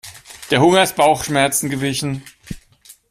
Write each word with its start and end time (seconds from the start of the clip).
Der 0.49 0.61
Hunger 0.61 0.81
ist 0.81 0.95
Bauchschmerzen 0.95 1.69
gewichen. 1.69 2.23